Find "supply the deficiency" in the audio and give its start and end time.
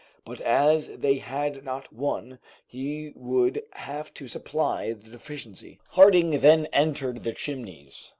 4.27-5.79